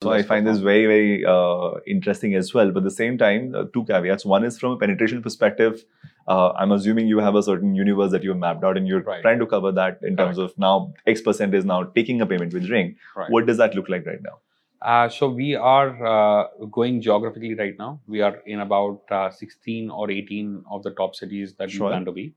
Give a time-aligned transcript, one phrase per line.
[0.00, 2.70] So I find this very, very uh, interesting as well.
[2.70, 4.24] But at the same time, uh, two caveats.
[4.24, 5.84] One is from a penetration perspective.
[6.28, 9.00] Uh, I'm assuming you have a certain universe that you have mapped out, and you're
[9.00, 9.22] Right.
[9.22, 12.54] trying to cover that in terms of now X percent is now taking a payment
[12.54, 12.94] with Ring.
[13.16, 13.28] Right.
[13.28, 14.38] What does that look like right now?
[14.80, 17.98] Uh, so we are uh, going geographically right now.
[18.06, 21.88] We are in about uh, 16 or 18 of the top cities that Sure.
[21.88, 22.34] we plan to be.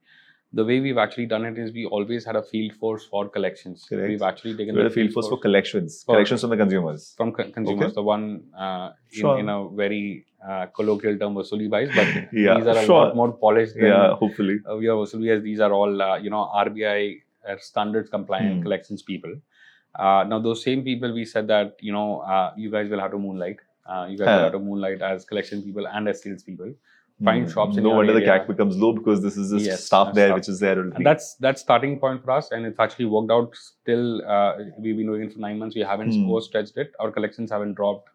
[0.54, 3.86] The way we've actually done it is we always had a field force for collections.
[3.88, 4.09] Correct.
[4.09, 7.13] We've actually taken the field force for collections, For- collections from the consumers.
[7.15, 7.86] from co- consumers.
[7.86, 7.93] Okay.
[7.95, 9.39] The one uh, in, Sure.
[9.39, 13.06] in a very uh, colloquial term, Vasuli wise, but Yeah, these are a sure.
[13.06, 14.59] lot more polished than Yeah, hopefully.
[14.69, 18.56] uh, we are Vasuli as these are all uh, you know RBI uh, standards compliant
[18.57, 18.61] Hmm.
[18.64, 19.33] collections people.
[19.97, 23.11] Uh, now those same people we said that you know uh, you guys will have
[23.11, 23.57] to moonlight.
[23.86, 24.36] Uh, you guys Huh.
[24.36, 26.73] will have to moonlight as collection people and as sales people.
[27.24, 27.52] Find Hmm.
[27.54, 28.21] shops No wonder the.
[28.21, 30.36] CAC becomes low because this is just Yes, staff there, staff.
[30.38, 30.96] which is there already.
[30.96, 33.56] And that's that's starting point for us, and it's actually worked out.
[33.56, 35.76] Still, uh, we've been doing it for nine months.
[35.76, 36.30] We haven't Hmm.
[36.31, 36.94] overstretched it.
[37.00, 38.09] Our collections haven't dropped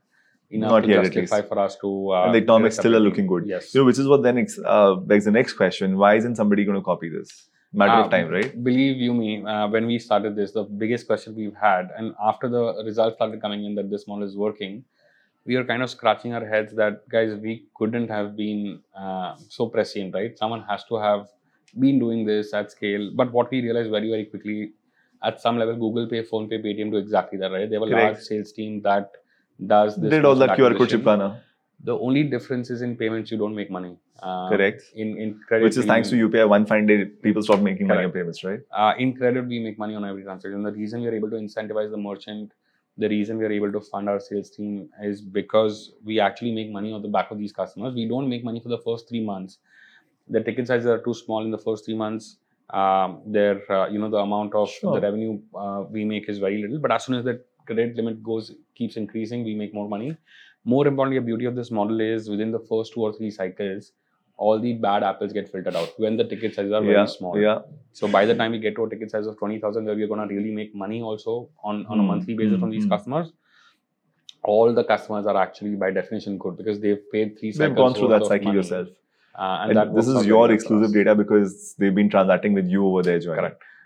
[0.50, 1.90] enough Not to yet, justify for us to.
[2.12, 3.46] Uh, and the economics still are looking good.
[3.46, 3.72] Yes.
[3.74, 6.64] You know, which is what then ex- uh, begs the next question: Why isn't somebody
[6.64, 7.36] going to copy this?
[7.72, 8.50] Matter Uh, of time, right?
[8.66, 12.48] Believe you me, uh, when we started this, the biggest question we've had, and after
[12.48, 14.84] the results started coming in that this model is working,
[15.46, 19.66] we were kind of scratching our heads that guys, we couldn't have been uh, so
[19.68, 20.36] prescient, right?
[20.38, 21.28] Someone has to have
[21.78, 23.10] been doing this at scale.
[23.14, 24.72] But what we realized very, very quickly,
[25.22, 27.68] at some level, Google Pay, PhonePe, Paytm do exactly that, right?
[27.68, 28.14] They have a Correct.
[28.14, 29.12] large sales team that
[29.66, 30.10] does this.
[30.10, 31.40] Did all that QR code chipkana,
[31.84, 33.96] The only difference is in payments, you don't make money.
[34.20, 34.82] Uh, correct?
[34.94, 36.44] In in credit, Which is we- thanks to UPI.
[36.48, 38.60] One fine day, people stop making money on payments, right?
[38.72, 41.36] uh, in credit we make money on every transaction the reason we are able to
[41.36, 42.52] incentivize the merchant
[42.98, 46.70] the reason we are able to fund our sales team is because we actually make
[46.70, 47.94] money on the back of these customers.
[47.94, 49.58] We don't make money for the first three months.
[50.28, 52.38] The ticket sizes are too small in the first three months.
[52.70, 54.94] Um, their uh, you know the amount of Sure.
[54.94, 56.78] the revenue uh, we make is very little.
[56.78, 60.16] But as soon as the credit limit goes keeps increasing we make more money.
[60.64, 63.92] More importantly the beauty of this model is within the first two or three cycles
[64.36, 67.38] all the bad apples get filtered out when the ticket sizes are yeah, very small
[67.38, 67.58] yeah.
[67.92, 70.28] so by the time we get to a ticket size of 20,000 where we're going
[70.28, 72.90] to really make money also on, on a Hmm, monthly basis from these hmm.
[72.90, 73.32] customers,
[74.42, 77.68] all the customers are actually by definition good because they've paid three cycles.
[77.68, 78.58] They've gone through that cycle money.
[78.58, 78.88] yourself,
[79.34, 82.86] Uh, and, and, that this is your exclusive data because they've been transacting with you
[82.86, 83.34] over there, Joy.
[83.34, 83.66] Correct.